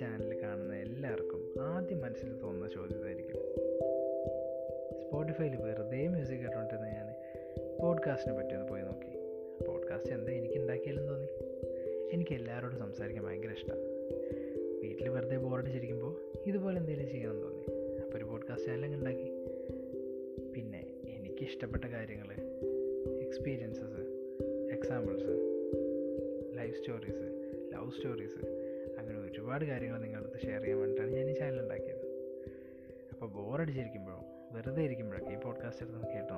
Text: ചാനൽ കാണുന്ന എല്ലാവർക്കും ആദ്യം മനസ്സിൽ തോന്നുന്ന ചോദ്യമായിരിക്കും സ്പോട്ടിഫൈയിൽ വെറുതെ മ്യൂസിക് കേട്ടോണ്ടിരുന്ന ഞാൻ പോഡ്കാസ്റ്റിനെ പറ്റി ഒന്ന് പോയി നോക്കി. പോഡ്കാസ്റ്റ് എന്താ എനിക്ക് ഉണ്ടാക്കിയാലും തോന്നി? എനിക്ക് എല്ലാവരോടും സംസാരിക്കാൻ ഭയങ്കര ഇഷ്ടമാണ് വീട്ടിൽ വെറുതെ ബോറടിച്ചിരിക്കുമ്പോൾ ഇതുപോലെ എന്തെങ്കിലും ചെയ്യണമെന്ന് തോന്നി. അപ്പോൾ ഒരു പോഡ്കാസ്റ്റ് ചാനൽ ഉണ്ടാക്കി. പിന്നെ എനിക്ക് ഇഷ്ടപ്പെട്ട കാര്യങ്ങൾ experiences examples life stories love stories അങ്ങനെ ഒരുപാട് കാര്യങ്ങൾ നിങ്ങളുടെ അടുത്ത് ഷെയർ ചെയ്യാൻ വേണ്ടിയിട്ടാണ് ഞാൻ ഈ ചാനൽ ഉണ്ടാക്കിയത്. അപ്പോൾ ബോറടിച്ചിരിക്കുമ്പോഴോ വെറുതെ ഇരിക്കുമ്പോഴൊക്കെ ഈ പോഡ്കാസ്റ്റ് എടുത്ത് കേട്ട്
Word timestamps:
ചാനൽ 0.00 0.42
കാണുന്ന 0.42 0.74
എല്ലാവർക്കും 0.74 1.54
ആദ്യം 1.60 2.00
മനസ്സിൽ 2.00 2.40
തോന്നുന്ന 2.40 2.68
ചോദ്യമായിരിക്കും 2.68 3.40
സ്പോട്ടിഫൈയിൽ 5.02 5.56
വെറുതെ 5.56 6.08
മ്യൂസിക് 6.08 6.38
കേട്ടോണ്ടിരുന്ന 6.38 6.86
ഞാൻ 6.86 7.14
പോഡ്കാസ്റ്റിനെ 7.80 8.38
പറ്റി 8.38 8.54
ഒന്ന് 8.54 8.68
പോയി 8.68 8.82
നോക്കി. 8.82 9.18
പോഡ്കാസ്റ്റ് 9.64 10.12
എന്താ 10.12 10.32
എനിക്ക് 10.32 10.54
ഉണ്ടാക്കിയാലും 10.54 11.06
തോന്നി? 11.06 11.28
എനിക്ക് 12.12 12.34
എല്ലാവരോടും 12.34 12.78
സംസാരിക്കാൻ 12.78 13.24
ഭയങ്കര 13.24 13.50
ഇഷ്ടമാണ് 13.50 13.82
വീട്ടിൽ 14.82 15.08
വെറുതെ 15.08 15.36
ബോറടിച്ചിരിക്കുമ്പോൾ 15.36 16.20
ഇതുപോലെ 16.46 16.78
എന്തെങ്കിലും 16.78 17.10
ചെയ്യണമെന്ന് 17.10 17.42
തോന്നി. 17.42 17.64
അപ്പോൾ 18.00 18.16
ഒരു 18.16 18.24
പോഡ്കാസ്റ്റ് 18.24 18.68
ചാനൽ 18.68 18.94
ഉണ്ടാക്കി. 18.94 19.30
പിന്നെ 20.54 20.94
എനിക്ക് 21.04 21.42
ഇഷ്ടപ്പെട്ട 21.42 21.84
കാര്യങ്ങൾ 21.84 22.26
experiences 23.22 24.00
examples 24.72 25.30
life 26.56 26.78
stories 26.78 27.35
love 27.86 27.94
stories 27.94 28.38
അങ്ങനെ 28.98 29.18
ഒരുപാട് 29.18 29.64
കാര്യങ്ങൾ 29.64 29.98
നിങ്ങളുടെ 29.98 30.28
അടുത്ത് 30.28 30.46
ഷെയർ 30.46 30.60
ചെയ്യാൻ 30.60 30.78
വേണ്ടിയിട്ടാണ് 30.78 31.16
ഞാൻ 31.16 31.30
ഈ 31.30 31.34
ചാനൽ 31.34 31.60
ഉണ്ടാക്കിയത്. 31.60 32.00
അപ്പോൾ 33.12 33.28
ബോറടിച്ചിരിക്കുമ്പോഴോ 33.30 34.18
വെറുതെ 34.52 34.82
ഇരിക്കുമ്പോഴൊക്കെ 34.82 35.30
ഈ 35.30 35.36
പോഡ്കാസ്റ്റ് 35.36 35.82
എടുത്ത് 35.82 36.08
കേട്ട് 36.12 36.32